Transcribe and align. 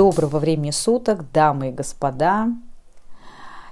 Доброго 0.00 0.38
времени 0.38 0.70
суток, 0.70 1.30
дамы 1.30 1.68
и 1.68 1.72
господа. 1.72 2.48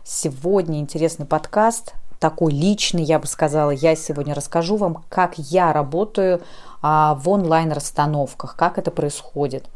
Сегодня 0.05 0.79
интересный 0.79 1.25
подкаст, 1.25 1.95
такой 2.21 2.53
личный, 2.53 3.03
я 3.03 3.19
бы 3.19 3.27
сказала. 3.27 3.71
Я 3.71 3.97
сегодня 3.97 4.35
расскажу 4.35 4.77
вам, 4.77 5.05
как 5.09 5.39
я 5.39 5.73
работаю 5.73 6.43
а, 6.83 7.15
в 7.15 7.31
онлайн-расстановках, 7.31 8.57
как 8.57 8.77
это 8.77 8.91
происходит. 8.91 9.71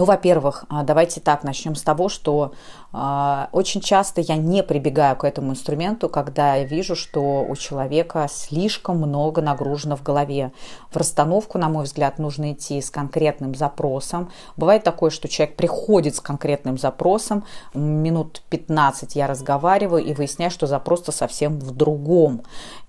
Ну, 0.00 0.06
во-первых, 0.06 0.64
а, 0.70 0.82
давайте 0.82 1.20
так, 1.20 1.44
начнем 1.44 1.74
с 1.74 1.82
того, 1.82 2.08
что 2.08 2.54
э, 2.90 3.46
очень 3.52 3.82
часто 3.82 4.22
я 4.22 4.36
не 4.36 4.62
прибегаю 4.62 5.14
к 5.14 5.24
этому 5.24 5.50
инструменту, 5.50 6.08
когда 6.08 6.54
я 6.54 6.64
вижу, 6.64 6.96
что 6.96 7.44
у 7.46 7.54
человека 7.54 8.26
слишком 8.30 8.96
много 8.96 9.42
нагружено 9.42 9.96
в 9.96 10.02
голове. 10.02 10.52
В 10.90 10.96
расстановку, 10.96 11.58
на 11.58 11.68
мой 11.68 11.84
взгляд, 11.84 12.18
нужно 12.18 12.52
идти 12.52 12.80
с 12.80 12.88
конкретным 12.88 13.54
запросом. 13.54 14.30
Бывает 14.56 14.84
такое, 14.84 15.10
что 15.10 15.28
человек 15.28 15.56
приходит 15.56 16.16
с 16.16 16.20
конкретным 16.20 16.78
запросом, 16.78 17.44
минут 17.74 18.40
15 18.48 19.16
я 19.16 19.26
разговариваю 19.26 20.02
и 20.02 20.14
выясняю, 20.14 20.50
что 20.50 20.66
запрос-то 20.66 21.12
совсем 21.12 21.58
в 21.58 21.72
другом. 21.72 22.40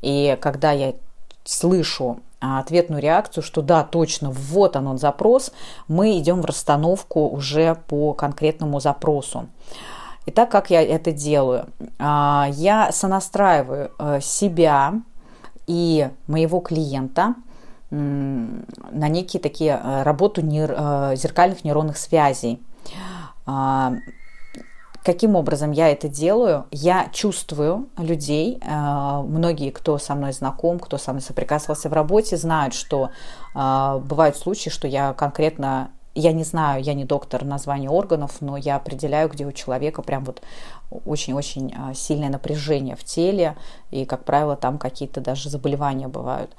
И 0.01 0.37
когда 0.39 0.71
я 0.71 0.93
слышу 1.43 2.19
а, 2.39 2.59
ответную 2.59 3.01
реакцию, 3.01 3.43
что 3.43 3.61
да, 3.61 3.83
точно, 3.83 4.31
вот 4.31 4.75
он, 4.75 4.87
он 4.87 4.97
запрос, 4.97 5.51
мы 5.87 6.17
идем 6.17 6.41
в 6.41 6.45
расстановку 6.45 7.27
уже 7.27 7.75
по 7.87 8.13
конкретному 8.13 8.79
запросу. 8.79 9.47
Итак, 10.25 10.49
как 10.51 10.69
я 10.69 10.81
это 10.81 11.11
делаю? 11.11 11.67
А, 11.99 12.47
я 12.51 12.91
сонастраиваю 12.91 13.91
э, 13.97 14.19
себя 14.21 14.93
и 15.67 16.09
моего 16.27 16.59
клиента 16.59 17.35
на 17.91 19.09
некие 19.09 19.41
такие 19.41 19.79
э, 19.83 20.03
работу 20.03 20.41
э, 20.41 21.15
зеркальных 21.15 21.63
нейронных 21.65 21.97
связей. 21.97 22.61
Каким 25.03 25.35
образом 25.35 25.71
я 25.71 25.89
это 25.89 26.07
делаю? 26.07 26.65
Я 26.71 27.09
чувствую 27.11 27.89
людей. 27.97 28.59
Э, 28.61 29.23
многие, 29.25 29.71
кто 29.71 29.97
со 29.97 30.13
мной 30.13 30.31
знаком, 30.31 30.79
кто 30.79 30.97
со 30.97 31.11
мной 31.11 31.23
соприкасывался 31.23 31.89
в 31.89 31.93
работе, 31.93 32.37
знают, 32.37 32.75
что 32.75 33.09
э, 33.55 34.01
бывают 34.03 34.37
случаи, 34.37 34.69
что 34.69 34.87
я 34.87 35.13
конкретно 35.13 35.91
я 36.13 36.33
не 36.33 36.43
знаю, 36.43 36.83
я 36.83 36.93
не 36.93 37.05
доктор 37.05 37.45
названия 37.45 37.89
органов, 37.89 38.41
но 38.41 38.57
я 38.57 38.75
определяю, 38.75 39.29
где 39.29 39.45
у 39.45 39.53
человека 39.53 40.01
прям 40.01 40.25
вот 40.25 40.41
очень-очень 41.05 41.73
э, 41.73 41.93
сильное 41.93 42.29
напряжение 42.29 42.95
в 42.95 43.03
теле, 43.03 43.55
и, 43.91 44.05
как 44.05 44.25
правило, 44.25 44.57
там 44.57 44.77
какие-то 44.77 45.21
даже 45.21 45.49
заболевания 45.49 46.09
бывают. 46.09 46.55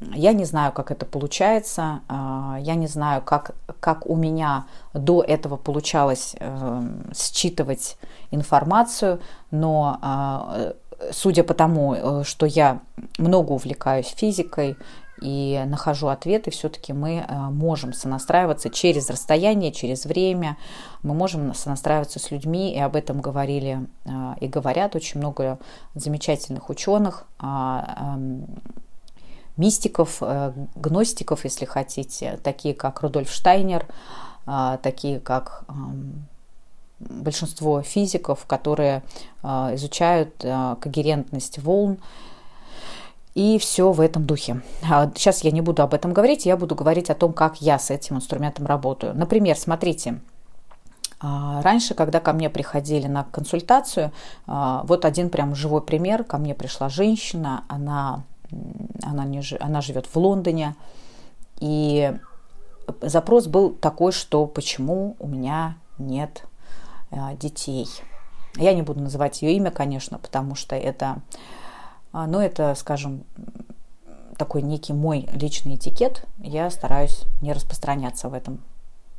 Я 0.00 0.32
не 0.32 0.44
знаю, 0.44 0.72
как 0.72 0.90
это 0.90 1.06
получается, 1.06 2.00
а, 2.08 2.58
я 2.60 2.74
не 2.74 2.86
знаю, 2.86 3.22
как, 3.22 3.54
как 3.80 4.06
у 4.06 4.16
меня 4.16 4.66
до 4.92 5.22
этого 5.22 5.56
получалось 5.56 6.36
эм, 6.40 7.10
считывать 7.14 7.96
информацию, 8.30 9.20
но 9.50 9.98
а, 10.02 10.74
судя 11.12 11.44
по 11.44 11.54
тому, 11.54 11.94
э, 11.94 12.24
что 12.24 12.46
я 12.46 12.80
много 13.18 13.52
увлекаюсь 13.52 14.14
физикой 14.16 14.76
и 15.20 15.62
нахожу 15.66 16.08
ответы, 16.08 16.50
все-таки 16.50 16.92
мы 16.92 17.24
э, 17.26 17.34
можем 17.50 17.92
сонастраиваться 17.92 18.68
через 18.68 19.08
расстояние, 19.10 19.72
через 19.72 20.06
время, 20.06 20.56
мы 21.02 21.14
можем 21.14 21.54
сонастраиваться 21.54 22.18
с 22.18 22.30
людьми, 22.30 22.74
и 22.74 22.80
об 22.80 22.96
этом 22.96 23.20
говорили 23.20 23.86
э, 24.04 24.10
и 24.40 24.48
говорят 24.48 24.96
очень 24.96 25.20
много 25.20 25.58
замечательных 25.94 26.68
ученых, 26.68 27.26
а, 27.38 28.14
эм, 28.16 28.46
мистиков, 29.56 30.18
э, 30.20 30.52
гностиков, 30.74 31.44
если 31.44 31.64
хотите, 31.64 32.38
такие 32.42 32.74
как 32.74 33.02
Рудольф 33.02 33.30
Штайнер, 33.30 33.86
э, 34.46 34.78
такие 34.82 35.20
как 35.20 35.64
большинство 36.98 37.82
физиков, 37.82 38.46
которые 38.46 39.02
э, 39.42 39.74
изучают 39.74 40.36
когерентность 40.38 41.58
волн, 41.58 41.98
и 43.34 43.58
все 43.58 43.90
в 43.90 44.00
этом 44.00 44.26
духе. 44.26 44.62
А 44.88 45.10
сейчас 45.14 45.42
я 45.42 45.50
не 45.50 45.60
буду 45.60 45.82
об 45.82 45.92
этом 45.92 46.12
говорить, 46.12 46.46
я 46.46 46.56
буду 46.56 46.76
говорить 46.76 47.10
о 47.10 47.16
том, 47.16 47.32
как 47.32 47.60
я 47.60 47.80
с 47.80 47.90
этим 47.90 48.16
инструментом 48.16 48.66
работаю. 48.66 49.14
Например, 49.14 49.56
смотрите, 49.56 50.20
Раньше, 51.20 51.94
когда 51.94 52.20
ко 52.20 52.34
мне 52.34 52.50
приходили 52.50 53.06
на 53.06 53.24
консультацию, 53.24 54.12
вот 54.46 55.06
один 55.06 55.30
прям 55.30 55.54
живой 55.54 55.80
пример, 55.80 56.22
ко 56.22 56.36
мне 56.36 56.54
пришла 56.54 56.90
женщина, 56.90 57.64
она 57.68 58.24
она, 59.02 59.24
не, 59.24 59.42
она 59.60 59.80
живет 59.80 60.06
в 60.06 60.16
Лондоне. 60.16 60.76
И 61.60 62.14
запрос 63.00 63.46
был 63.46 63.70
такой, 63.70 64.12
что 64.12 64.46
почему 64.46 65.16
у 65.18 65.26
меня 65.26 65.76
нет 65.98 66.44
э, 67.10 67.36
детей. 67.36 67.88
Я 68.56 68.74
не 68.74 68.82
буду 68.82 69.00
называть 69.00 69.42
ее 69.42 69.56
имя, 69.56 69.70
конечно, 69.70 70.18
потому 70.18 70.54
что 70.54 70.76
это, 70.76 71.22
а, 72.12 72.26
ну, 72.26 72.38
это, 72.38 72.74
скажем, 72.76 73.24
такой 74.36 74.62
некий 74.62 74.92
мой 74.92 75.28
личный 75.32 75.76
этикет. 75.76 76.24
Я 76.38 76.70
стараюсь 76.70 77.24
не 77.40 77.52
распространяться 77.52 78.28
в 78.28 78.34
этом. 78.34 78.60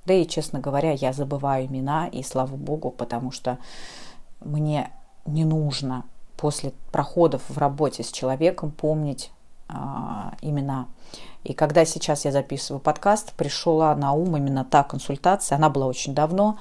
Да 0.05 0.13
и, 0.13 0.27
честно 0.27 0.59
говоря, 0.59 0.91
я 0.91 1.13
забываю 1.13 1.65
имена, 1.65 2.07
и 2.07 2.21
слава 2.23 2.55
богу, 2.55 2.91
потому 2.91 3.31
что 3.31 3.57
мне 4.39 4.91
не 5.25 5.43
нужно 5.43 6.03
после 6.37 6.73
проходов 6.91 7.41
в 7.47 7.57
работе 7.57 8.03
с 8.03 8.11
человеком 8.11 8.71
помнить 8.71 9.31
а, 9.67 10.33
имена. 10.41 10.87
И 11.43 11.53
когда 11.53 11.85
сейчас 11.85 12.25
я 12.25 12.31
записываю 12.31 12.79
подкаст, 12.79 13.33
пришла 13.33 13.95
на 13.95 14.13
ум 14.13 14.35
именно 14.37 14.65
та 14.65 14.83
консультация. 14.83 15.55
Она 15.55 15.69
была 15.69 15.85
очень 15.85 16.13
давно. 16.13 16.57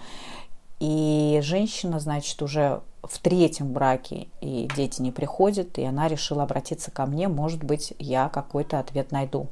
И 0.81 1.41
женщина, 1.43 2.01
значит, 2.01 2.41
уже 2.43 2.83
в 3.03 3.19
третьем 3.19 3.73
браке, 3.73 4.29
и 4.41 4.69
дети 4.75 5.01
не 5.01 5.13
приходят, 5.13 5.79
и 5.79 5.85
она 5.85 6.09
решила 6.09 6.43
обратиться 6.43 6.91
ко 6.91 7.07
мне, 7.07 7.29
может 7.29 7.63
быть, 7.63 7.95
я 7.99 8.29
какой-то 8.29 8.79
ответ 8.79 9.13
найду. 9.13 9.49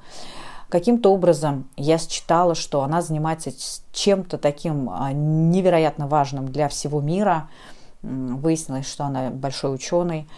Каким-то 0.69 1.12
образом 1.12 1.69
я 1.77 1.99
считала, 1.99 2.54
что 2.54 2.83
она 2.83 3.03
занимается 3.03 3.50
чем-то 3.93 4.39
таким 4.39 4.89
а, 4.91 5.12
невероятно 5.12 6.06
важным 6.06 6.50
для 6.50 6.69
всего 6.69 7.00
мира– 7.00 7.49
Выяснилось, 8.02 8.86
что 8.86 9.04
она 9.04 9.30
большой 9.30 9.74
ученый, 9.74 10.28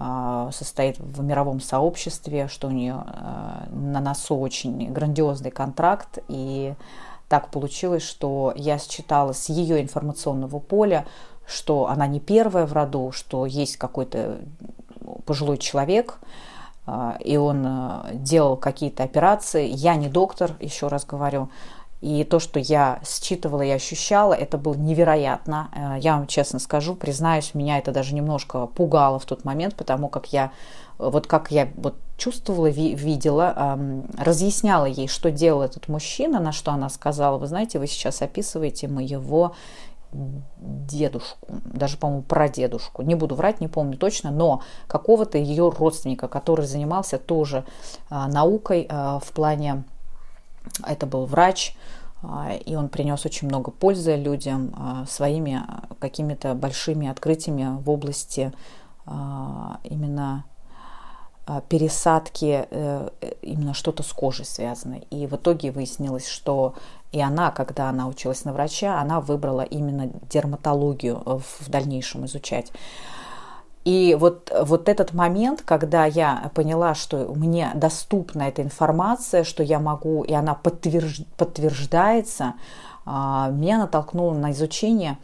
а, 0.00 0.50
состоит 0.52 0.98
в 1.00 1.22
мировом 1.24 1.60
сообществе, 1.60 2.46
что 2.46 2.68
у 2.68 2.70
нее 2.70 2.94
а, 2.94 3.66
на 3.70 4.00
носу 4.00 4.36
очень 4.36 4.92
грандиозный 4.92 5.50
контракт. 5.50 6.18
И 6.28 6.74
так 7.28 7.50
получилось, 7.50 8.04
что 8.04 8.52
я 8.54 8.78
считала 8.78 9.32
с 9.32 9.48
ее 9.48 9.82
информационного 9.82 10.60
поля, 10.60 11.04
что 11.46 11.88
она 11.88 12.06
не 12.06 12.20
первая 12.20 12.64
в 12.66 12.72
роду, 12.72 13.10
что 13.10 13.44
есть 13.44 13.76
какой-то 13.76 14.38
пожилой 15.26 15.58
человек, 15.58 16.20
а, 16.86 17.16
и 17.18 17.36
он 17.36 17.66
делал 18.12 18.56
какие-то 18.56 19.02
операции. 19.02 19.66
Я 19.68 19.96
не 19.96 20.08
доктор, 20.08 20.52
еще 20.60 20.86
раз 20.86 21.04
говорю, 21.04 21.48
и 22.00 22.24
то, 22.24 22.38
что 22.38 22.60
я 22.60 23.00
считывала 23.04 23.62
и 23.62 23.70
ощущала, 23.70 24.34
это 24.34 24.56
было 24.58 24.74
невероятно. 24.74 25.70
Э, 25.74 26.00
я 26.00 26.16
вам 26.16 26.26
честно 26.26 26.58
скажу, 26.58 26.94
признаюсь, 26.94 27.54
меня 27.54 27.78
это 27.78 27.92
даже 27.92 28.14
немножко 28.14 28.66
пугало 28.66 29.18
в 29.18 29.24
тот 29.24 29.44
момент, 29.44 29.74
потому 29.74 30.08
как 30.08 30.32
я 30.32 30.52
вот 30.98 31.28
как 31.28 31.52
я 31.52 31.68
вот 31.76 31.94
чувствовала, 32.16 32.66
видела, 32.66 33.78
разъясняла 34.18 34.86
ей, 34.86 35.06
что 35.06 35.30
делал 35.30 35.62
этот 35.62 35.86
мужчина, 35.86 36.40
на 36.40 36.50
что 36.50 36.72
она 36.72 36.88
сказала, 36.88 37.38
вы 37.38 37.46
знаете, 37.46 37.78
вы 37.78 37.86
сейчас 37.86 38.20
описываете 38.20 38.88
моего 38.88 39.54
дедушку, 40.12 41.46
даже, 41.48 41.98
по-моему, 41.98 42.22
прадедушку, 42.22 43.02
не 43.02 43.14
буду 43.14 43.34
врать, 43.34 43.60
не 43.60 43.68
помню 43.68 43.96
точно, 43.96 44.30
но 44.30 44.62
какого-то 44.86 45.36
ее 45.36 45.68
родственника, 45.68 46.28
который 46.28 46.66
занимался 46.66 47.18
тоже 47.18 47.64
а, 48.08 48.26
наукой 48.26 48.86
а, 48.88 49.18
в 49.18 49.30
плане 49.32 49.84
это 50.86 51.06
был 51.06 51.26
врач, 51.26 51.74
а, 52.22 52.52
и 52.54 52.74
он 52.74 52.88
принес 52.88 53.24
очень 53.24 53.48
много 53.48 53.70
пользы 53.70 54.16
людям 54.16 54.74
а, 54.76 55.06
своими 55.06 55.62
какими-то 55.98 56.54
большими 56.54 57.08
открытиями 57.08 57.80
в 57.80 57.88
области 57.90 58.52
а, 59.06 59.78
именно 59.84 60.44
пересадки, 61.70 62.68
именно 63.40 63.72
что-то 63.72 64.02
с 64.02 64.12
кожей 64.12 64.44
связано. 64.44 64.96
И 65.08 65.26
в 65.26 65.34
итоге 65.36 65.70
выяснилось, 65.70 66.28
что 66.28 66.74
и 67.10 67.22
она, 67.22 67.50
когда 67.52 67.88
она 67.88 68.06
училась 68.06 68.44
на 68.44 68.52
врача, 68.52 69.00
она 69.00 69.22
выбрала 69.22 69.62
именно 69.62 70.10
дерматологию 70.28 71.22
в 71.24 71.70
дальнейшем 71.70 72.26
изучать. 72.26 72.70
И 73.88 74.14
вот, 74.20 74.52
вот 74.64 74.86
этот 74.86 75.14
момент, 75.14 75.62
когда 75.62 76.04
я 76.04 76.50
поняла, 76.54 76.94
что 76.94 77.32
мне 77.34 77.70
доступна 77.74 78.42
эта 78.42 78.60
информация, 78.60 79.44
что 79.44 79.62
я 79.62 79.80
могу, 79.80 80.24
и 80.24 80.34
она 80.34 80.54
подтвержд, 80.54 81.26
подтверждается, 81.38 82.52
а, 83.06 83.48
меня 83.48 83.78
натолкнуло 83.78 84.34
на 84.34 84.52
изучение, 84.52 85.16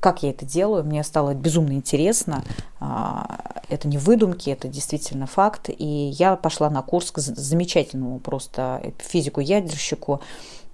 как 0.00 0.22
я 0.22 0.30
это 0.30 0.46
делаю. 0.46 0.84
Мне 0.84 1.04
стало 1.04 1.34
безумно 1.34 1.72
интересно. 1.72 2.44
А, 2.80 3.60
это 3.68 3.88
не 3.88 3.98
выдумки, 3.98 4.48
это 4.48 4.68
действительно 4.68 5.26
факт. 5.26 5.68
И 5.68 5.84
я 5.84 6.36
пошла 6.36 6.70
на 6.70 6.80
курс 6.80 7.10
к 7.10 7.18
замечательному 7.18 8.20
просто 8.20 8.80
физику-ядерщику, 9.00 10.22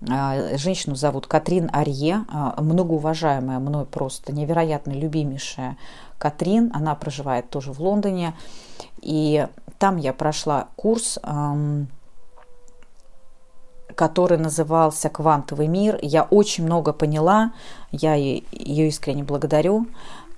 а, 0.08 0.56
Женщину 0.56 0.94
зовут 0.94 1.26
Катрин 1.26 1.68
Арье, 1.72 2.24
многоуважаемая 2.58 3.58
мной 3.58 3.86
просто 3.86 4.32
невероятно 4.32 4.92
любимейшая 4.92 5.76
Катрин, 6.22 6.70
она 6.72 6.94
проживает 6.94 7.50
тоже 7.50 7.72
в 7.72 7.80
Лондоне. 7.80 8.34
И 9.00 9.48
там 9.78 9.96
я 9.96 10.12
прошла 10.12 10.68
курс, 10.76 11.18
который 13.96 14.38
назывался 14.38 15.08
«Квантовый 15.08 15.66
мир». 15.66 15.98
Я 16.00 16.22
очень 16.22 16.64
много 16.64 16.92
поняла, 16.92 17.52
я 17.90 18.14
ее 18.14 18.86
искренне 18.86 19.24
благодарю 19.24 19.88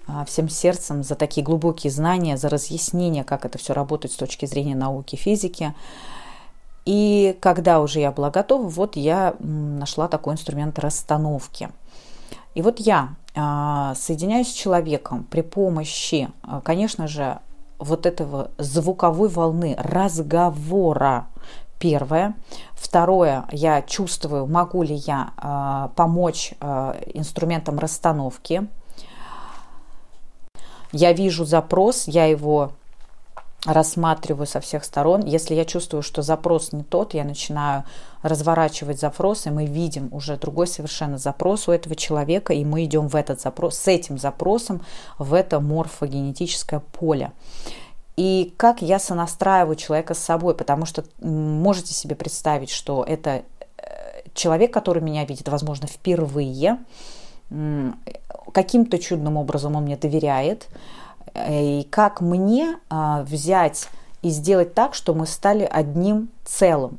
а, 0.07 0.25
всем 0.25 0.49
сердцем 0.49 1.03
за 1.03 1.17
такие 1.17 1.45
глубокие 1.45 1.91
знания, 1.91 2.39
за 2.39 2.49
разъяснение, 2.49 3.23
как 3.23 3.45
это 3.45 3.59
все 3.59 3.75
работает 3.75 4.13
с 4.15 4.17
точки 4.17 4.47
зрения 4.47 4.75
науки, 4.75 5.17
физики. 5.17 5.75
И 6.87 7.37
когда 7.41 7.81
уже 7.81 8.01
я 8.01 8.11
была 8.11 8.31
готова, 8.31 8.67
вот 8.69 8.97
я 8.97 9.35
нашла 9.39 10.09
такой 10.09 10.33
инструмент 10.33 10.79
расстановки. 10.79 11.69
И 12.55 12.63
вот 12.63 12.81
я 12.81 13.17
соединяюсь 13.35 14.51
с 14.51 14.55
человеком 14.55 15.25
при 15.25 15.41
помощи, 15.41 16.29
а, 16.43 16.61
конечно 16.61 17.09
же, 17.09 17.41
вот 17.79 18.07
этого 18.07 18.51
звуковой 18.59 19.29
волны 19.29 19.75
разговора. 19.79 21.27
Первое. 21.79 22.35
Второе, 22.73 23.45
я 23.51 23.83
чувствую, 23.83 24.47
могу 24.47 24.83
ли 24.83 24.95
я 24.95 25.33
э, 25.37 25.95
помочь 25.97 26.55
э, 26.61 27.03
инструментам 27.13 27.79
расстановки. 27.79 28.69
Я 30.93 31.13
вижу 31.13 31.45
запрос, 31.45 32.07
я 32.07 32.27
его 32.27 32.73
рассматриваю 33.65 34.47
со 34.47 34.61
всех 34.61 34.85
сторон. 34.85 35.25
Если 35.25 35.55
я 35.55 35.65
чувствую, 35.65 36.03
что 36.03 36.23
запрос 36.23 36.73
не 36.73 36.83
тот, 36.83 37.15
я 37.15 37.25
начинаю 37.25 37.85
разворачивать 38.23 39.01
запрос, 39.01 39.47
и 39.47 39.51
мы 39.51 39.67
видим 39.67 40.09
уже 40.13 40.37
другой 40.37 40.67
совершенно 40.67 41.19
запрос 41.19 41.69
у 41.69 41.73
этого 41.73 41.97
человека, 41.97 42.53
и 42.53 42.65
мы 42.65 42.85
идем 42.85 43.09
в 43.09 43.17
этот 43.17 43.41
запрос, 43.41 43.77
с 43.79 43.89
этим 43.89 44.19
запросом 44.19 44.83
в 45.19 45.33
это 45.33 45.61
морфогенетическое 45.61 46.81
поле. 46.81 47.33
И 48.17 48.55
как 48.57 48.83
я 48.83 48.99
сонастраиваю 48.99 49.77
человека 49.77 50.15
с 50.15 50.19
собой, 50.19 50.55
потому 50.55 50.87
что 50.87 51.05
можете 51.21 51.95
себе 51.95 52.15
представить, 52.15 52.71
что 52.71 53.03
это 53.03 53.43
э, 53.79 54.23
человек, 54.35 54.73
который 54.73 55.03
меня 55.03 55.25
видит, 55.25 55.49
возможно, 55.49 55.89
впервые, 55.89 56.79
каким-то 58.53 58.99
чудным 58.99 59.37
образом 59.37 59.77
он 59.77 59.85
мне 59.85 59.97
доверяет, 59.97 60.69
и 61.35 61.87
как 61.91 62.21
мне 62.21 62.79
а, 62.91 63.23
взять 63.23 63.89
и 64.23 64.31
сделать 64.31 64.75
так, 64.75 64.95
что 64.95 65.15
мы 65.15 65.27
стали 65.27 65.69
одним 65.71 66.31
целым. 66.45 66.99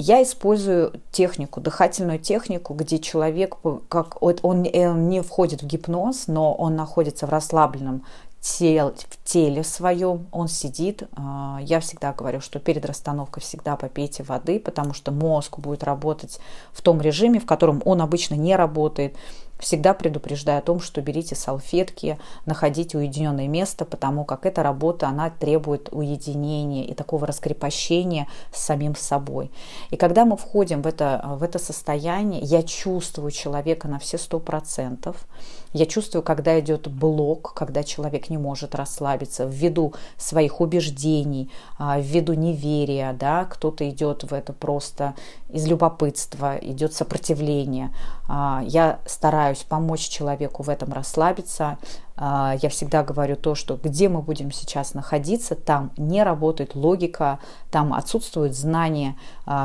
Я 0.00 0.22
использую 0.22 1.00
технику, 1.10 1.60
дыхательную 1.60 2.20
технику, 2.20 2.72
где 2.72 3.00
человек, 3.00 3.56
как 3.88 4.22
он, 4.22 4.36
он 4.42 4.62
не 4.62 5.22
входит 5.22 5.62
в 5.62 5.66
гипноз, 5.66 6.28
но 6.28 6.54
он 6.54 6.76
находится 6.76 7.26
в 7.26 7.30
расслабленном 7.30 8.04
тел, 8.40 8.94
в 8.96 9.24
теле 9.24 9.64
своем, 9.64 10.26
он 10.30 10.48
сидит. 10.48 11.02
А, 11.16 11.58
я 11.60 11.80
всегда 11.80 12.12
говорю, 12.12 12.40
что 12.40 12.60
перед 12.60 12.86
расстановкой 12.86 13.42
всегда 13.42 13.76
попейте 13.76 14.22
воды, 14.22 14.60
потому 14.60 14.94
что 14.94 15.10
мозг 15.10 15.58
будет 15.58 15.82
работать 15.82 16.38
в 16.72 16.82
том 16.82 17.00
режиме, 17.00 17.40
в 17.40 17.46
котором 17.46 17.82
он 17.84 18.00
обычно 18.00 18.34
не 18.34 18.54
работает. 18.56 19.16
Всегда 19.58 19.92
предупреждаю 19.92 20.58
о 20.58 20.62
том, 20.62 20.80
что 20.80 21.00
берите 21.00 21.34
салфетки, 21.34 22.18
находите 22.46 22.96
уединенное 22.96 23.48
место, 23.48 23.84
потому 23.84 24.24
как 24.24 24.46
эта 24.46 24.62
работа, 24.62 25.08
она 25.08 25.30
требует 25.30 25.88
уединения 25.90 26.84
и 26.84 26.94
такого 26.94 27.26
раскрепощения 27.26 28.28
с 28.52 28.62
самим 28.62 28.94
собой. 28.94 29.50
И 29.90 29.96
когда 29.96 30.24
мы 30.24 30.36
входим 30.36 30.82
в 30.82 30.86
это, 30.86 31.22
в 31.38 31.42
это 31.42 31.58
состояние, 31.58 32.40
я 32.42 32.62
чувствую 32.62 33.32
человека 33.32 33.88
на 33.88 33.98
все 33.98 34.16
сто 34.16 34.38
процентов, 34.38 35.26
я 35.72 35.86
чувствую, 35.86 36.22
когда 36.22 36.58
идет 36.58 36.88
блок, 36.88 37.52
когда 37.54 37.82
человек 37.82 38.30
не 38.30 38.38
может 38.38 38.74
расслабиться 38.74 39.44
ввиду 39.44 39.92
своих 40.16 40.60
убеждений, 40.60 41.50
а, 41.78 42.00
ввиду 42.00 42.32
неверия, 42.32 43.12
да, 43.12 43.44
кто-то 43.44 43.88
идет 43.88 44.24
в 44.24 44.32
это 44.32 44.52
просто 44.52 45.14
из 45.50 45.66
любопытства, 45.66 46.56
идет 46.56 46.94
сопротивление. 46.94 47.94
А, 48.28 48.62
я 48.64 49.00
стараюсь 49.06 49.64
помочь 49.64 50.08
человеку 50.08 50.62
в 50.62 50.70
этом 50.70 50.92
расслабиться. 50.92 51.78
А, 52.16 52.56
я 52.62 52.70
всегда 52.70 53.02
говорю 53.02 53.36
то, 53.36 53.54
что 53.54 53.76
где 53.76 54.08
мы 54.08 54.22
будем 54.22 54.50
сейчас 54.50 54.94
находиться, 54.94 55.54
там 55.54 55.90
не 55.98 56.22
работает 56.22 56.74
логика, 56.74 57.40
там 57.70 57.92
отсутствует 57.92 58.56
знание. 58.56 59.16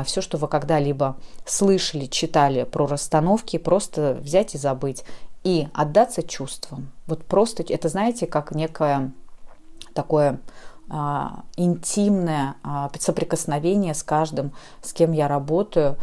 Все, 0.04 0.20
что 0.20 0.36
вы 0.38 0.48
когда-либо 0.48 1.16
слышали, 1.46 2.06
читали 2.06 2.64
про 2.64 2.86
расстановки, 2.86 3.56
просто 3.58 4.18
взять 4.20 4.54
и 4.54 4.58
забыть 4.58 5.04
и 5.44 5.68
отдаться 5.72 6.22
чувствам. 6.22 6.90
Вот 7.06 7.24
просто 7.24 7.62
это, 7.68 7.88
знаете, 7.88 8.26
как 8.26 8.52
некое 8.52 9.12
такое 9.92 10.40
а, 10.90 11.44
интимное 11.56 12.56
а, 12.62 12.90
соприкосновение 12.98 13.94
с 13.94 14.02
каждым, 14.02 14.52
с 14.82 14.92
кем 14.92 15.12
я 15.12 15.28
работаю. 15.28 15.96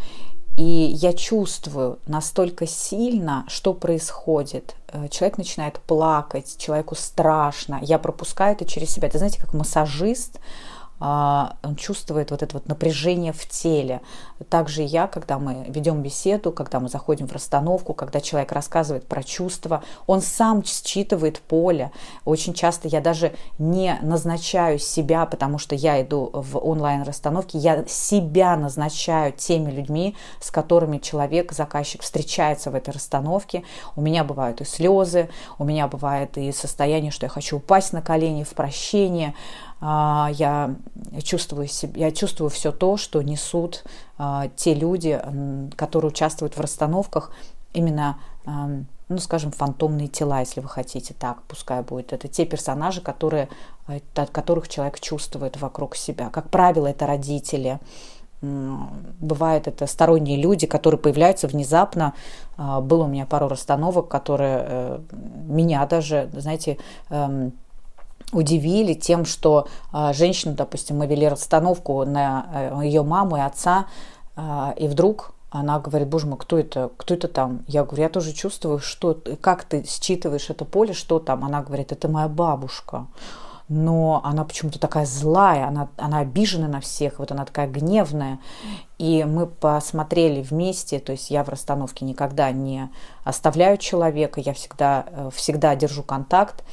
И 0.58 0.64
я 0.64 1.14
чувствую 1.14 2.00
настолько 2.08 2.68
сильно, 2.68 3.46
что 3.48 3.74
происходит. 3.74 4.76
Э, 4.90 5.08
человек 5.08 5.38
начинает 5.38 5.80
плакать, 5.80 6.58
человеку 6.58 6.94
страшно. 6.96 7.80
Я 7.82 7.98
пропускаю 7.98 8.54
это 8.54 8.66
через 8.66 8.90
себя. 8.90 9.08
Это, 9.08 9.18
знаете, 9.18 9.40
как 9.40 9.54
массажист, 9.54 10.40
он 11.02 11.76
чувствует 11.78 12.30
вот 12.30 12.44
это 12.44 12.54
вот 12.54 12.68
напряжение 12.68 13.34
в 13.34 13.48
теле. 13.48 14.02
Также 14.50 14.84
я, 14.84 15.08
когда 15.08 15.40
мы 15.40 15.66
ведем 15.68 16.02
беседу, 16.04 16.52
когда 16.52 16.80
мы 16.80 16.90
заходим 16.90 17.28
в 17.28 17.32
расстановку, 17.32 17.94
когда 17.94 18.22
человек 18.22 18.52
рассказывает 18.52 19.08
про 19.08 19.24
чувства, 19.24 19.84
он 20.06 20.22
сам 20.22 20.64
считывает 20.64 21.40
поле. 21.40 21.92
Очень 22.24 22.54
часто 22.54 22.88
я 22.88 23.02
даже 23.02 23.34
не 23.58 23.98
назначаю 24.02 24.78
себя, 24.78 25.26
потому 25.26 25.58
что 25.58 25.74
я 25.74 26.02
иду 26.02 26.30
в 26.34 26.58
онлайн-расстановке, 26.58 27.58
я 27.58 27.84
себя 27.88 28.56
назначаю 28.56 29.34
теми 29.34 29.72
людьми, 29.72 30.16
с 30.40 30.52
которыми 30.52 31.00
человек, 31.00 31.52
заказчик 31.52 32.04
встречается 32.04 32.70
в 32.70 32.76
этой 32.76 32.92
расстановке. 32.92 33.64
У 33.96 34.02
меня 34.02 34.24
бывают 34.24 34.62
и 34.62 34.66
слезы, 34.66 35.30
у 35.58 35.64
меня 35.64 35.88
бывает 35.88 36.38
и 36.38 36.52
состояние, 36.52 37.12
что 37.12 37.26
я 37.26 37.30
хочу 37.30 37.58
упасть 37.58 37.94
на 37.94 38.02
колени 38.02 38.44
в 38.44 38.50
прощение, 38.50 39.34
а, 39.34 39.71
я 39.82 40.76
чувствую, 41.24 41.68
себе, 41.68 42.02
я 42.02 42.12
чувствую 42.12 42.50
все 42.52 42.72
то, 42.72 42.98
что 42.98 43.22
несут 43.24 43.84
а, 44.18 44.48
те 44.56 44.76
люди, 44.76 45.20
которые 45.76 46.10
участвуют 46.12 46.56
в 46.56 46.62
расстановках, 46.62 47.32
именно, 47.74 48.20
ну, 48.46 49.18
скажем, 49.18 49.52
фантомные 49.52 50.08
тела, 50.08 50.42
если 50.42 50.62
вы 50.62 50.70
хотите 50.70 51.16
так, 51.18 51.42
пускай 51.48 51.82
будет. 51.82 52.14
Это 52.14 52.28
те 52.28 52.46
персонажи, 52.46 53.02
которые, 53.02 53.50
от 53.88 54.30
которых 54.30 54.68
человек 54.68 55.00
чувствует 55.00 55.60
вокруг 55.60 55.96
себя. 55.96 56.30
Как 56.30 56.50
правило, 56.50 56.86
это 56.86 57.08
родители, 57.08 57.80
Бывают 58.42 59.68
это 59.68 59.86
сторонние 59.86 60.36
люди, 60.36 60.66
которые 60.66 61.00
появляются 61.00 61.48
внезапно. 61.48 62.14
А, 62.58 62.82
было 62.82 63.04
у 63.04 63.08
меня 63.08 63.28
пару 63.28 63.48
расстановок, 63.48 64.08
которые 64.08 64.66
э, 64.68 65.00
меня 65.48 65.86
даже, 65.86 66.28
знаете, 66.34 66.80
эм, 67.12 67.54
удивили 68.32 68.94
тем, 68.94 69.26
что 69.26 69.68
э, 69.94 70.14
женщину, 70.14 70.56
допустим, 70.56 70.98
мы 70.98 71.08
вели 71.08 71.28
расстановку 71.28 72.06
на 72.06 72.46
э, 72.54 72.86
ее 72.86 73.04
маму 73.04 73.38
и 73.38 73.42
отца, 73.42 73.88
э, 74.36 74.74
и 74.78 74.88
вдруг 74.88 75.34
она 75.50 75.80
говорит, 75.80 76.08
боже 76.08 76.28
мой, 76.28 76.38
кто 76.38 76.58
это, 76.58 76.92
кто 76.96 77.14
это 77.14 77.28
там? 77.28 77.66
Я 77.68 77.84
говорю, 77.84 78.04
я 78.04 78.10
тоже 78.10 78.32
чувствую, 78.32 78.80
что, 78.80 79.22
как 79.42 79.66
ты 79.66 79.86
считываешь 79.86 80.50
это 80.50 80.64
поле, 80.64 80.94
что 80.94 81.20
там? 81.20 81.44
Она 81.44 81.62
говорит, 81.62 81.92
это 81.92 82.08
моя 82.08 82.30
бабушка. 82.30 83.08
Но 83.68 84.22
она 84.24 84.44
почему-то 84.44 84.80
такая 84.80 85.06
злая, 85.06 85.68
она, 85.68 85.90
она 85.98 86.20
обижена 86.20 86.68
на 86.68 86.82
всех, 86.82 87.20
вот 87.20 87.32
она 87.32 87.46
такая 87.46 87.68
гневная. 87.68 88.40
И 88.98 89.26
мы 89.26 89.46
посмотрели 89.46 90.42
вместе, 90.42 91.00
то 91.00 91.14
есть 91.14 91.32
я 91.32 91.44
в 91.44 91.50
расстановке 91.50 92.06
никогда 92.06 92.52
не 92.52 92.90
оставляю 93.24 93.78
человека, 93.78 94.42
я 94.42 94.54
всегда, 94.54 95.06
всегда 95.34 95.76
держу 95.76 96.04
контакт. 96.04 96.64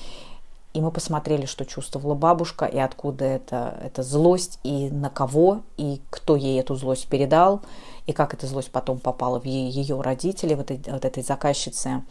И 0.78 0.80
мы 0.80 0.92
посмотрели, 0.92 1.44
что 1.44 1.64
чувствовала 1.64 2.14
бабушка, 2.14 2.64
и 2.64 2.78
откуда 2.78 3.24
это, 3.24 3.76
эта 3.82 4.04
злость, 4.04 4.60
и 4.62 4.88
на 4.90 5.10
кого, 5.10 5.62
и 5.76 6.00
кто 6.08 6.36
ей 6.36 6.60
эту 6.60 6.76
злость 6.76 7.08
передал, 7.08 7.62
и 8.06 8.12
как 8.12 8.32
эта 8.32 8.46
злость 8.46 8.70
потом 8.70 9.00
попала 9.00 9.40
в 9.40 9.44
ее 9.44 10.00
родителей, 10.00 10.54
вот 10.54 10.70
этой, 10.70 10.92
вот 10.92 11.04
этой 11.04 11.24
заказчицы, 11.24 12.04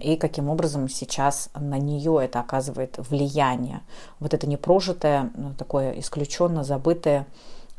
и 0.00 0.16
каким 0.16 0.48
образом 0.48 0.88
сейчас 0.88 1.50
на 1.54 1.76
нее 1.78 2.18
это 2.24 2.40
оказывает 2.40 2.94
влияние. 2.96 3.82
Вот 4.18 4.32
это 4.32 4.46
непрожитое, 4.46 5.30
ну, 5.36 5.52
такое 5.52 5.92
исключенно 6.00 6.64
забытое 6.64 7.26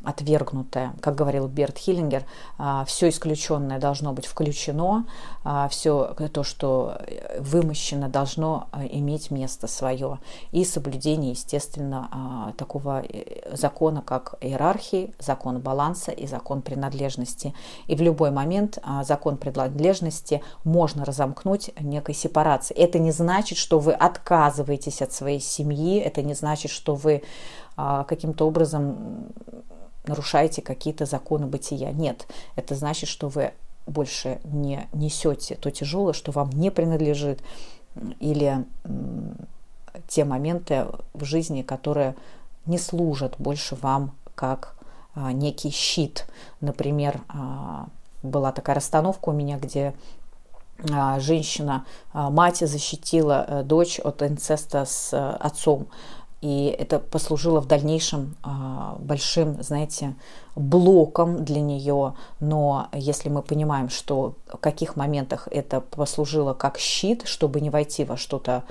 отвергнутое. 0.04 0.94
Как 1.00 1.16
говорил 1.16 1.48
Берт 1.48 1.76
Хиллингер, 1.76 2.24
а, 2.56 2.84
все 2.84 3.08
исключенное 3.08 3.80
должно 3.80 4.12
быть 4.12 4.26
включено, 4.26 5.06
а, 5.42 5.68
все 5.68 6.14
то, 6.32 6.44
что 6.44 6.98
вымощено, 7.38 8.08
должно 8.08 8.68
а, 8.70 8.86
иметь 8.86 9.30
место 9.32 9.66
свое. 9.66 10.18
И 10.52 10.64
соблюдение, 10.64 11.32
естественно, 11.32 12.54
такого 12.56 13.02
э, 13.02 13.56
закона, 13.56 14.02
как 14.02 14.36
иерархии, 14.40 15.14
закон 15.18 15.58
баланса 15.58 16.12
и 16.12 16.26
закон 16.26 16.62
принадлежности. 16.62 17.54
И 17.86 17.96
в 17.96 18.00
любой 18.00 18.30
момент 18.30 18.78
закон 19.02 19.36
принадлежности 19.36 20.42
можно 20.64 21.04
разомкнуть 21.04 21.70
некой 21.80 22.14
сепарации. 22.14 22.74
Это 22.74 22.98
не 22.98 23.10
значит, 23.10 23.58
что 23.58 23.78
вы 23.78 23.92
отказываетесь 23.92 25.02
от 25.02 25.12
своей 25.12 25.40
семьи, 25.40 25.98
это 25.98 26.22
не 26.22 26.34
значит, 26.34 26.70
что 26.70 26.94
вы 26.94 27.22
каким-то 27.76 28.46
образом 28.46 29.28
нарушаете 30.04 30.62
какие-то 30.62 31.06
законы 31.06 31.46
бытия. 31.46 31.92
Нет, 31.92 32.26
это 32.56 32.74
значит, 32.74 33.08
что 33.08 33.28
вы 33.28 33.52
больше 33.86 34.40
не 34.44 34.86
несете 34.92 35.54
то 35.54 35.70
тяжелое, 35.70 36.12
что 36.12 36.32
вам 36.32 36.50
не 36.50 36.70
принадлежит, 36.70 37.42
или 38.20 38.64
те 40.06 40.24
моменты 40.24 40.86
в 41.14 41.24
жизни, 41.24 41.62
которые 41.62 42.14
не 42.66 42.78
служат 42.78 43.34
больше 43.38 43.76
вам 43.76 44.14
как 44.34 44.76
а, 45.14 45.32
некий 45.32 45.70
щит. 45.70 46.26
Например, 46.60 47.20
а, 47.28 47.86
была 48.22 48.52
такая 48.52 48.76
расстановка 48.76 49.30
у 49.30 49.32
меня, 49.32 49.58
где 49.58 49.94
а, 50.92 51.18
женщина, 51.18 51.84
мать 52.12 52.58
защитила 52.58 53.44
э, 53.48 53.62
дочь 53.64 53.98
от 53.98 54.22
инцеста 54.22 54.84
с 54.84 55.12
э, 55.12 55.36
отцом. 55.40 55.88
И 56.40 56.66
это 56.78 57.00
послужило 57.00 57.60
в 57.60 57.66
дальнейшем 57.66 58.36
а, 58.42 58.96
большим, 59.00 59.60
знаете, 59.62 60.14
блоком 60.54 61.44
для 61.44 61.60
нее. 61.60 62.14
Но 62.38 62.88
если 62.92 63.28
мы 63.28 63.42
понимаем, 63.42 63.88
что 63.88 64.34
в 64.46 64.58
каких 64.58 64.94
моментах 64.94 65.48
это 65.50 65.80
послужило 65.80 66.54
как 66.54 66.78
щит, 66.78 67.26
чтобы 67.26 67.60
не 67.60 67.70
войти 67.70 68.04
во 68.04 68.16
что-то 68.16 68.62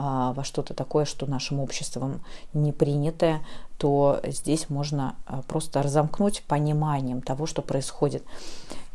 а, 0.00 0.32
во 0.32 0.44
что-то 0.44 0.74
такое, 0.74 1.04
что 1.04 1.26
нашим 1.26 1.58
обществом 1.58 2.20
не 2.52 2.70
принятое, 2.70 3.44
то 3.78 4.20
здесь 4.24 4.70
можно 4.70 5.16
а, 5.26 5.42
просто 5.42 5.82
разомкнуть 5.82 6.44
пониманием 6.46 7.20
того, 7.20 7.46
что 7.46 7.62
происходит. 7.62 8.22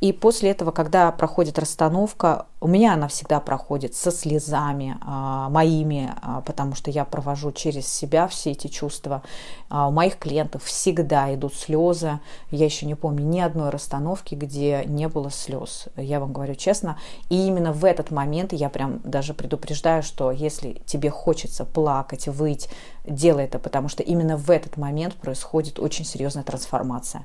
И 0.03 0.11
после 0.11 0.51
этого, 0.51 0.71
когда 0.71 1.09
проходит 1.13 1.57
расстановка, 1.57 2.47
у 2.59 2.67
меня 2.67 2.95
она 2.95 3.07
всегда 3.07 3.39
проходит 3.39 3.95
со 3.95 4.11
слезами 4.11 4.97
а, 4.99 5.47
моими, 5.47 6.13
а, 6.21 6.41
потому 6.41 6.75
что 6.75 6.91
я 6.91 7.05
провожу 7.05 7.53
через 7.53 7.87
себя 7.87 8.27
все 8.27 8.51
эти 8.51 8.67
чувства. 8.67 9.23
А, 9.69 9.87
у 9.87 9.91
моих 9.93 10.17
клиентов 10.17 10.65
всегда 10.65 11.33
идут 11.33 11.53
слезы. 11.53 12.19
Я 12.51 12.65
еще 12.65 12.85
не 12.85 12.95
помню 12.95 13.23
ни 13.23 13.39
одной 13.39 13.69
расстановки, 13.69 14.35
где 14.35 14.83
не 14.85 15.07
было 15.07 15.31
слез. 15.31 15.87
Я 15.95 16.19
вам 16.19 16.33
говорю 16.33 16.55
честно. 16.55 16.99
И 17.29 17.47
именно 17.47 17.71
в 17.71 17.85
этот 17.85 18.11
момент 18.11 18.51
я 18.51 18.67
прям 18.67 18.99
даже 19.05 19.33
предупреждаю, 19.33 20.03
что 20.03 20.31
если 20.31 20.81
тебе 20.85 21.11
хочется 21.11 21.63
плакать, 21.63 22.27
выть, 22.27 22.67
делай 23.05 23.45
это, 23.45 23.57
потому 23.57 23.87
что 23.87 24.03
именно 24.03 24.35
в 24.35 24.51
этот 24.51 24.75
момент 24.75 25.13
происходит 25.13 25.79
очень 25.79 26.03
серьезная 26.03 26.43
трансформация 26.43 27.23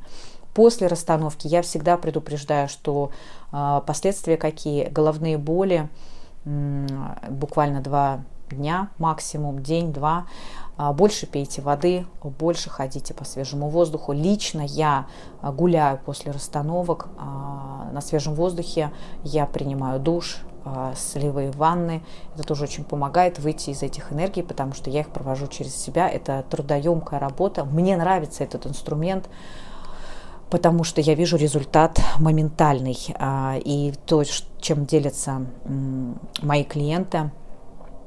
после 0.58 0.88
расстановки 0.88 1.46
я 1.46 1.62
всегда 1.62 1.96
предупреждаю, 1.96 2.68
что 2.68 3.12
э, 3.52 3.80
последствия 3.86 4.36
какие, 4.36 4.88
головные 4.88 5.38
боли, 5.38 5.88
буквально 6.44 7.80
два 7.80 8.24
дня 8.50 8.88
максимум, 8.98 9.62
день-два, 9.62 10.26
э, 10.76 10.92
больше 10.94 11.28
пейте 11.28 11.62
воды, 11.62 12.06
больше 12.24 12.70
ходите 12.70 13.14
по 13.14 13.24
свежему 13.24 13.68
воздуху. 13.68 14.12
Лично 14.12 14.62
я 14.62 15.06
гуляю 15.40 16.00
после 16.04 16.32
расстановок 16.32 17.06
на 17.16 18.00
свежем 18.00 18.34
воздухе, 18.34 18.90
я 19.22 19.46
принимаю 19.46 20.00
душ, 20.00 20.38
сливые 20.96 21.52
ванны. 21.52 22.02
Это 22.34 22.42
тоже 22.42 22.64
очень 22.64 22.82
помогает 22.82 23.38
выйти 23.38 23.70
из 23.70 23.84
этих 23.84 24.12
энергий, 24.12 24.42
потому 24.42 24.74
что 24.74 24.90
я 24.90 25.00
их 25.02 25.10
провожу 25.10 25.46
через 25.46 25.76
себя. 25.76 26.10
Это 26.10 26.44
трудоемкая 26.50 27.20
работа. 27.20 27.64
Мне 27.64 27.96
нравится 27.96 28.42
этот 28.42 28.66
инструмент 28.66 29.30
потому 30.50 30.84
что 30.84 31.00
я 31.00 31.14
вижу 31.14 31.36
результат 31.36 32.00
моментальный. 32.18 32.98
А, 33.18 33.56
и 33.62 33.92
то, 34.06 34.22
чем 34.60 34.86
делятся 34.86 35.46
мои 36.42 36.64
клиенты, 36.64 37.30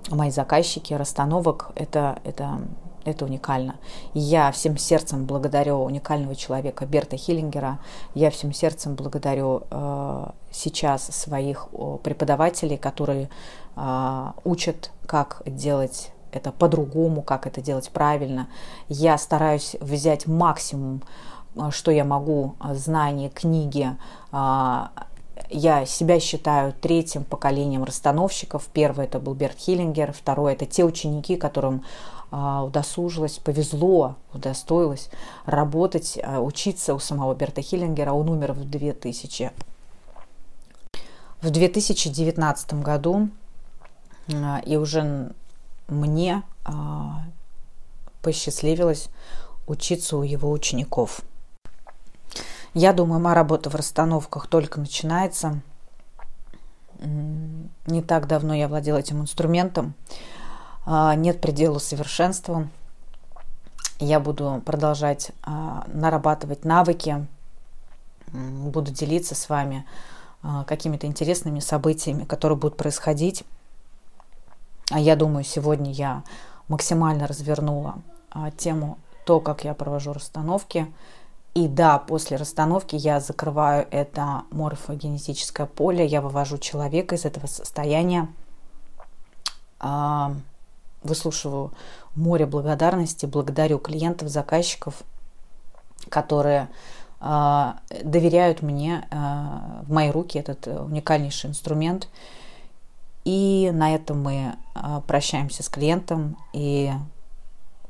мои 0.09 0.31
заказчики 0.31 0.93
расстановок, 0.93 1.71
это, 1.75 2.19
это, 2.23 2.61
это 3.05 3.25
уникально. 3.25 3.75
Я 4.13 4.51
всем 4.51 4.77
сердцем 4.77 5.25
благодарю 5.25 5.83
уникального 5.83 6.35
человека 6.35 6.85
Берта 6.85 7.17
Хиллингера. 7.17 7.79
Я 8.15 8.31
всем 8.31 8.53
сердцем 8.53 8.95
благодарю 8.95 9.63
э, 9.69 10.25
сейчас 10.51 11.05
своих 11.05 11.69
преподавателей, 12.03 12.77
которые 12.77 13.29
э, 13.75 14.27
учат, 14.43 14.91
как 15.05 15.43
делать 15.45 16.11
это 16.31 16.51
по-другому, 16.51 17.21
как 17.21 17.45
это 17.45 17.61
делать 17.61 17.89
правильно. 17.91 18.47
Я 18.87 19.17
стараюсь 19.17 19.75
взять 19.79 20.27
максимум 20.27 21.03
а, 21.03 21.40
что 21.71 21.91
я 21.91 22.05
могу, 22.05 22.55
а, 22.59 22.75
знания, 22.75 23.29
книги. 23.29 23.95
А, 24.31 24.91
я 25.49 25.85
себя 25.85 26.19
считаю 26.19 26.73
третьим 26.73 27.23
поколением 27.23 27.83
расстановщиков. 27.83 28.67
Первый 28.71 29.05
это 29.05 29.19
был 29.19 29.33
Берт 29.33 29.57
Хиллингер, 29.57 30.13
второй 30.13 30.53
это 30.53 30.65
те 30.65 30.85
ученики, 30.85 31.35
которым 31.35 31.83
удосужилось, 32.31 33.39
повезло, 33.39 34.15
удостоилось 34.33 35.09
работать, 35.45 36.17
учиться 36.39 36.93
у 36.93 36.99
самого 36.99 37.35
Берта 37.35 37.61
Хиллингера. 37.61 38.13
Он 38.13 38.29
умер 38.29 38.53
в 38.53 38.69
2000 38.69 39.51
в 41.41 41.49
2019 41.49 42.73
году, 42.75 43.27
и 44.65 44.77
уже 44.77 45.33
мне 45.89 46.43
посчастливилось 48.21 49.09
учиться 49.67 50.15
у 50.15 50.23
его 50.23 50.49
учеников– 50.51 51.23
я 52.73 52.93
думаю, 52.93 53.21
моя 53.21 53.35
работа 53.35 53.69
в 53.69 53.75
расстановках 53.75 54.47
только 54.47 54.79
начинается. 54.79 55.61
Не 56.99 58.01
так 58.01 58.27
давно 58.27 58.53
я 58.53 58.67
владела 58.67 58.97
этим 58.97 59.21
инструментом. 59.21 59.93
А, 60.85 61.15
нет 61.15 61.41
предела 61.41 61.79
совершенству. 61.79 62.67
Я 63.99 64.19
буду 64.19 64.61
продолжать 64.65 65.31
а, 65.43 65.85
нарабатывать 65.87 66.63
навыки, 66.63 67.27
буду 68.31 68.91
делиться 68.91 69.35
с 69.35 69.49
вами 69.49 69.85
а, 70.41 70.63
какими-то 70.63 71.07
интересными 71.07 71.59
событиями, 71.59 72.23
которые 72.23 72.57
будут 72.57 72.77
происходить. 72.77 73.43
А 74.91 74.99
я 74.99 75.15
думаю, 75.15 75.43
сегодня 75.43 75.91
я 75.91 76.23
максимально 76.67 77.27
развернула 77.27 77.95
тему 78.57 78.97
то, 79.25 79.39
как 79.39 79.63
я 79.63 79.73
провожу 79.73 80.13
расстановки, 80.13 80.91
и 81.53 81.67
да, 81.67 81.97
после 81.99 82.37
расстановки 82.37 82.95
я 82.95 83.19
закрываю 83.19 83.85
это 83.91 84.43
морфогенетическое 84.51 85.67
поле, 85.67 86.05
я 86.05 86.21
вывожу 86.21 86.57
человека 86.57 87.15
из 87.15 87.25
этого 87.25 87.45
состояния, 87.47 88.29
а, 89.79 90.33
выслушиваю 91.03 91.73
море 92.15 92.45
благодарности, 92.45 93.25
благодарю 93.25 93.79
клиентов, 93.79 94.29
заказчиков, 94.29 95.03
которые 96.07 96.69
а, 97.19 97.79
доверяют 98.01 98.61
мне 98.61 99.05
а, 99.11 99.81
в 99.83 99.91
мои 99.91 100.09
руки 100.09 100.39
этот 100.39 100.67
уникальнейший 100.67 101.49
инструмент. 101.49 102.07
И 103.25 103.69
на 103.73 103.93
этом 103.93 104.23
мы 104.23 104.55
прощаемся 105.05 105.61
с 105.61 105.69
клиентом 105.69 106.37
и 106.53 106.91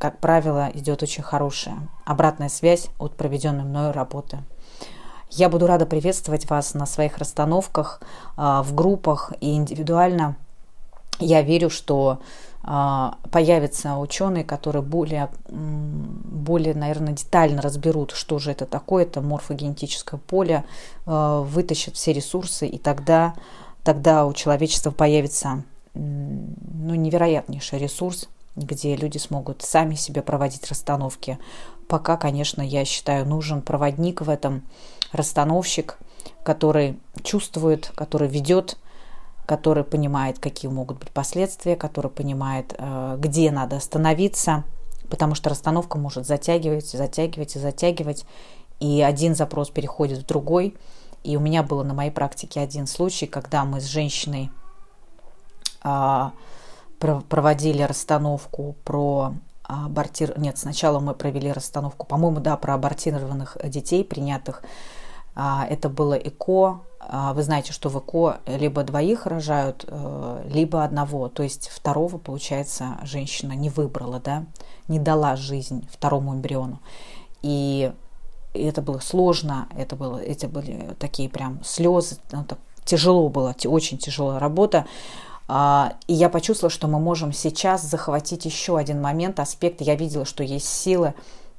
как 0.02 0.18
правило, 0.18 0.72
идет 0.74 1.04
очень 1.04 1.22
хорошая 1.22 1.78
обратная 2.06 2.50
связь 2.50 2.88
от 2.98 3.16
проведенной 3.16 3.64
мною 3.64 3.94
работы. 3.94 4.40
Я 5.30 5.48
буду 5.48 5.68
рада 5.68 5.86
приветствовать 5.86 6.50
вас 6.50 6.74
на 6.74 6.88
своих 6.88 7.20
расстановках, 7.20 8.02
а, 8.36 8.64
в 8.64 8.74
группах 8.74 9.32
и 9.42 9.54
индивидуально. 9.54 10.38
Я 11.20 11.44
верю, 11.44 11.70
что 11.70 12.20
а, 12.64 13.20
появятся 13.30 13.96
ученые, 13.98 14.44
которые 14.44 14.82
более, 14.82 15.30
более, 15.48 16.74
наверное, 16.74 17.14
детально 17.14 17.62
разберут, 17.62 18.10
что 18.10 18.40
же 18.40 18.50
это 18.50 18.66
такое, 18.66 19.04
это 19.04 19.22
морфогенетическое 19.22 20.20
поле, 20.20 20.64
а, 21.06 21.42
вытащат 21.42 21.94
все 21.96 22.12
ресурсы, 22.12 22.66
и 22.66 22.80
тогда, 22.80 23.36
тогда 23.84 24.26
у 24.26 24.34
человечества 24.34 24.90
появится 24.90 25.64
ну, 25.94 26.96
невероятнейший 26.96 27.78
ресурс 27.78 28.28
где 28.56 28.96
люди 28.96 29.18
смогут 29.18 29.62
сами 29.62 29.96
себе 29.96 30.22
проводить 30.22 30.68
расстановки. 30.70 31.40
Пока, 31.88 32.18
конечно, 32.18 32.62
я 32.62 32.86
считаю, 32.86 33.26
нужен 33.26 33.62
проводник 33.62 34.22
в 34.22 34.30
этом, 34.30 34.64
расстановщик, 35.12 35.98
который 36.44 37.00
чувствует, 37.24 37.92
который 37.96 38.28
ведет, 38.28 38.78
который 39.46 39.84
понимает, 39.84 40.40
какие 40.40 40.72
могут 40.72 41.00
быть 41.00 41.12
последствия, 41.12 41.76
который 41.76 42.12
понимает, 42.12 42.74
э, 42.78 43.18
где 43.20 43.52
надо 43.52 43.78
остановиться, 43.78 44.64
потому 45.10 45.36
что 45.36 45.50
расстановка 45.50 45.98
может 45.98 46.26
затягивать, 46.26 46.90
затягивать 46.90 47.56
и 47.56 47.60
затягивать, 47.60 48.26
и 48.80 49.02
один 49.02 49.36
запрос 49.36 49.70
переходит 49.70 50.20
в 50.20 50.26
другой. 50.26 50.76
И 51.24 51.38
у 51.38 51.40
меня 51.40 51.62
было 51.62 51.84
на 51.84 51.94
моей 51.94 52.12
практике 52.12 52.62
один 52.62 52.88
случай, 52.88 53.28
когда 53.28 53.64
мы 53.64 53.80
с 53.80 53.86
женщиной 53.86 54.50
а, 55.84 56.32
проводили 57.02 57.82
расстановку 57.82 58.76
про 58.84 59.34
абортир... 59.64 60.38
Нет, 60.38 60.58
сначала 60.58 61.00
мы 61.00 61.14
провели 61.14 61.52
расстановку, 61.52 62.06
по-моему, 62.06 62.40
да, 62.40 62.58
про 62.58 62.76
абортированных 62.76 63.58
детей, 63.64 64.04
принятых. 64.04 64.64
А, 65.36 65.66
это 65.70 65.90
было 65.90 66.14
ЭКО. 66.14 66.82
А, 67.00 67.34
вы 67.34 67.44
знаете, 67.44 67.74
что 67.74 67.90
в 67.90 67.98
ЭКО 67.98 68.42
либо 68.46 68.84
двоих 68.84 69.26
рожают, 69.26 69.86
э, 69.88 70.48
либо 70.50 70.84
одного. 70.84 71.30
То 71.30 71.44
есть 71.44 71.70
второго, 71.70 72.18
получается, 72.18 72.98
женщина 73.04 73.54
не 73.54 73.70
выбрала, 73.70 74.20
да, 74.20 74.46
не 74.88 75.00
дала 75.00 75.36
жизнь 75.36 75.88
второму 75.92 76.34
эмбриону. 76.34 76.80
И 77.42 77.92
это 78.54 78.82
было 78.82 79.00
сложно, 79.00 79.68
это 79.76 79.96
было, 79.96 80.18
эти 80.18 80.46
были 80.46 80.96
такие 81.00 81.30
прям 81.30 81.64
слезы, 81.64 82.18
ну, 82.32 82.44
так, 82.44 82.60
тяжело 82.84 83.30
было, 83.30 83.56
очень 83.66 83.98
тяжелая 83.98 84.40
работа. 84.40 84.86
А, 85.54 85.96
и 86.08 86.14
я 86.14 86.30
почувствовала, 86.30 86.72
что 86.72 86.88
мы 86.88 86.98
можем 86.98 87.34
сейчас 87.34 87.82
захватить 87.82 88.46
еще 88.46 88.78
один 88.78 89.02
момент, 89.02 89.38
аспект. 89.42 89.82
Я 89.82 89.96
видела, 89.96 90.24
что 90.24 90.46
есть 90.46 90.66
силы. 90.66 91.14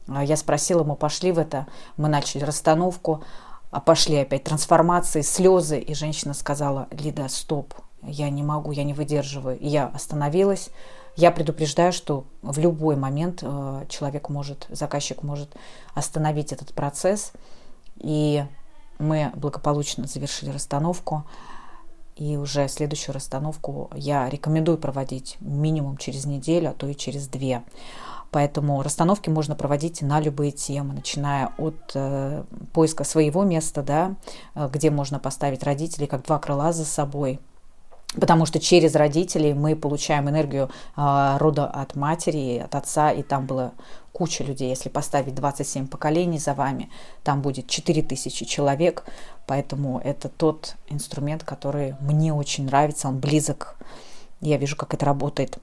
А, 0.08 0.24
я 0.24 0.38
спросила, 0.38 0.82
мы 0.82 0.96
пошли 0.96 1.30
в 1.30 1.38
это, 1.38 1.66
мы 1.98 2.08
начали 2.08 2.42
расстановку, 2.42 3.22
а 3.70 3.80
пошли 3.80 4.16
опять 4.16 4.44
трансформации, 4.44 5.20
слезы. 5.20 5.78
И 5.78 5.92
женщина 5.92 6.32
сказала, 6.32 6.88
Лида, 6.90 7.28
стоп, 7.28 7.74
я 8.02 8.30
не 8.30 8.42
могу, 8.42 8.70
я 8.72 8.84
не 8.84 8.94
выдерживаю. 8.94 9.58
И 9.58 9.68
я 9.68 9.88
остановилась. 9.88 10.70
Я 11.14 11.30
предупреждаю, 11.30 11.92
что 11.92 12.24
в 12.40 12.58
любой 12.58 12.96
момент 12.96 13.40
э, 13.42 13.84
человек 13.90 14.30
может, 14.30 14.68
заказчик 14.70 15.22
может 15.22 15.54
остановить 15.92 16.54
этот 16.54 16.72
процесс. 16.72 17.32
И 17.98 18.42
мы 18.98 19.32
благополучно 19.34 20.06
завершили 20.06 20.48
расстановку. 20.48 21.24
И 22.22 22.36
уже 22.36 22.68
следующую 22.68 23.14
расстановку 23.14 23.90
я 23.96 24.28
рекомендую 24.28 24.78
проводить 24.78 25.36
минимум 25.40 25.96
через 25.96 26.24
неделю, 26.24 26.70
а 26.70 26.72
то 26.72 26.86
и 26.86 26.94
через 26.94 27.26
две. 27.26 27.64
Поэтому 28.30 28.80
расстановки 28.80 29.28
можно 29.28 29.56
проводить 29.56 30.02
на 30.02 30.20
любые 30.20 30.52
темы, 30.52 30.94
начиная 30.94 31.52
от 31.58 31.90
э, 31.94 32.44
поиска 32.72 33.02
своего 33.02 33.42
места, 33.42 33.82
да, 33.82 34.14
э, 34.54 34.70
где 34.72 34.92
можно 34.92 35.18
поставить 35.18 35.64
родителей 35.64 36.06
как 36.06 36.24
два 36.24 36.38
крыла 36.38 36.72
за 36.72 36.84
собой, 36.84 37.40
Потому 38.14 38.44
что 38.44 38.60
через 38.60 38.94
родителей 38.94 39.54
мы 39.54 39.74
получаем 39.74 40.28
энергию 40.28 40.70
э, 40.96 41.36
рода 41.38 41.66
от 41.66 41.96
матери, 41.96 42.58
от 42.58 42.74
отца, 42.74 43.10
и 43.10 43.22
там 43.22 43.46
было 43.46 43.72
куча 44.12 44.44
людей. 44.44 44.68
Если 44.68 44.90
поставить 44.90 45.34
27 45.34 45.86
поколений 45.86 46.38
за 46.38 46.52
вами, 46.52 46.90
там 47.24 47.40
будет 47.40 47.68
4000 47.68 48.44
человек. 48.44 49.04
Поэтому 49.46 49.98
это 49.98 50.28
тот 50.28 50.76
инструмент, 50.88 51.42
который 51.42 51.94
мне 52.00 52.34
очень 52.34 52.66
нравится, 52.66 53.08
он 53.08 53.18
близок. 53.18 53.76
Я 54.40 54.58
вижу, 54.58 54.76
как 54.76 54.92
это 54.92 55.06
работает. 55.06 55.58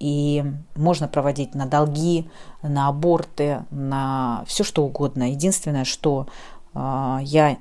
И 0.00 0.44
можно 0.74 1.06
проводить 1.06 1.54
на 1.54 1.66
долги, 1.66 2.28
на 2.62 2.88
аборты, 2.88 3.64
на 3.70 4.44
все 4.48 4.64
что 4.64 4.84
угодно. 4.84 5.30
Единственное, 5.30 5.84
что 5.84 6.26
э, 6.74 7.18
я 7.22 7.56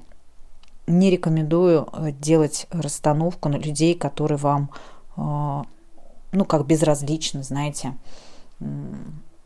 не 0.88 1.10
рекомендую 1.10 1.88
э, 1.92 2.12
делать 2.12 2.68
расстановку 2.72 3.50
на 3.50 3.56
людей, 3.56 3.96
которые 3.96 4.38
вам, 4.38 4.70
э, 5.16 5.64
ну, 6.32 6.46
как 6.46 6.66
безразличны, 6.66 7.44
знаете. 7.44 7.96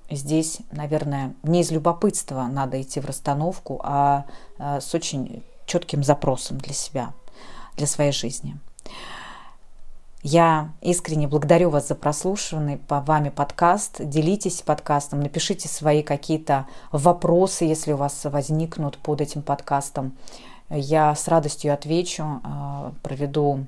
Здесь, 0.10 0.60
наверное, 0.72 1.34
не 1.44 1.62
из 1.62 1.72
любопытства 1.72 2.44
надо 2.44 2.82
идти 2.82 3.00
в 3.00 3.06
расстановку, 3.06 3.82
а 3.84 4.26
э, 4.58 4.80
с 4.80 4.94
очень 4.96 5.44
четким 5.66 6.04
запросом 6.04 6.58
для 6.58 6.74
себя, 6.74 7.14
для 7.76 7.88
своей 7.88 8.12
жизни. 8.12 8.58
Я 10.24 10.72
искренне 10.82 11.28
благодарю 11.28 11.70
вас 11.70 11.88
за 11.88 11.96
прослушанный 11.96 12.78
по 12.78 13.02
вами 13.02 13.30
подкаст. 13.30 13.98
Делитесь 14.00 14.62
подкастом, 14.62 15.22
напишите 15.22 15.70
свои 15.70 16.02
какие-то 16.02 16.66
вопросы, 16.92 17.66
если 17.66 17.94
у 17.94 17.98
вас 17.98 18.26
возникнут 18.26 18.98
под 18.98 19.22
этим 19.22 19.42
подкастом 19.42 20.18
я 20.70 21.16
с 21.16 21.28
радостью 21.28 21.74
отвечу, 21.74 22.42
а, 22.44 22.92
проведу 23.02 23.66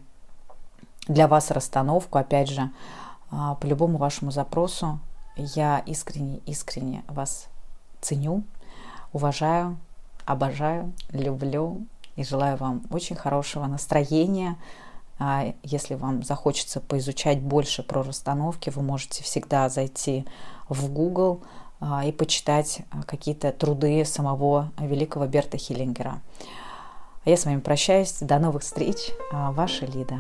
для 1.08 1.28
вас 1.28 1.52
расстановку, 1.52 2.18
опять 2.18 2.50
же, 2.50 2.70
а, 3.32 3.56
по 3.56 3.66
любому 3.66 3.98
вашему 3.98 4.32
запросу. 4.32 5.00
Я 5.38 5.80
искренне, 5.80 6.40
искренне 6.46 7.04
вас 7.08 7.48
ценю, 8.02 8.44
уважаю, 9.14 9.78
обожаю, 10.26 10.92
люблю 11.12 11.86
и 12.16 12.24
желаю 12.24 12.58
вам 12.58 12.82
очень 12.92 13.16
хорошего 13.16 13.66
настроения. 13.66 14.58
А, 15.20 15.54
если 15.64 15.96
вам 15.96 16.24
захочется 16.24 16.82
поизучать 16.82 17.40
больше 17.40 17.82
про 17.82 18.04
расстановки, 18.04 18.70
вы 18.70 18.82
можете 18.82 19.24
всегда 19.24 19.70
зайти 19.70 20.26
в 20.68 20.92
Google 20.92 21.42
и 22.06 22.12
почитать 22.12 22.82
какие-то 23.08 23.54
труды 23.54 24.04
самого 24.04 24.74
великого 24.78 25.28
Берта 25.28 25.58
Хиллингера. 25.58 26.20
А 27.26 27.30
я 27.30 27.38
с 27.38 27.46
вами 27.46 27.60
прощаюсь. 27.60 28.18
До 28.22 28.40
новых 28.40 28.64
встреч. 28.64 29.12
А, 29.32 29.52
ваша 29.52 29.86
Лида. 29.86 30.20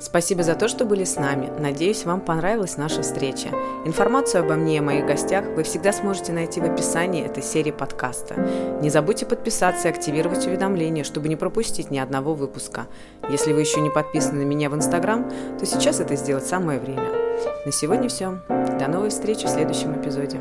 Спасибо 0.00 0.42
за 0.42 0.54
то, 0.54 0.68
что 0.68 0.84
были 0.84 1.04
с 1.04 1.16
нами. 1.16 1.50
Надеюсь, 1.58 2.04
вам 2.04 2.20
понравилась 2.20 2.76
наша 2.76 3.02
встреча. 3.02 3.48
Информацию 3.84 4.44
обо 4.44 4.54
мне 4.54 4.76
и 4.76 4.80
моих 4.80 5.06
гостях 5.06 5.44
вы 5.56 5.62
всегда 5.62 5.92
сможете 5.92 6.32
найти 6.32 6.60
в 6.60 6.64
описании 6.64 7.24
этой 7.24 7.42
серии 7.42 7.70
подкаста. 7.70 8.34
Не 8.82 8.90
забудьте 8.90 9.24
подписаться 9.24 9.88
и 9.88 9.90
активировать 9.90 10.46
уведомления, 10.46 11.04
чтобы 11.04 11.28
не 11.28 11.36
пропустить 11.36 11.90
ни 11.90 11.98
одного 11.98 12.34
выпуска. 12.34 12.86
Если 13.28 13.52
вы 13.52 13.60
еще 13.60 13.80
не 13.80 13.90
подписаны 13.90 14.44
на 14.44 14.48
меня 14.48 14.68
в 14.68 14.74
Инстаграм, 14.74 15.30
то 15.58 15.64
сейчас 15.64 16.00
это 16.00 16.16
сделать 16.16 16.46
самое 16.46 16.80
время. 16.80 17.08
На 17.64 17.72
сегодня 17.72 18.08
все. 18.08 18.40
До 18.48 18.88
новой 18.88 19.10
встречи 19.10 19.46
в 19.46 19.50
следующем 19.50 20.00
эпизоде. 20.00 20.38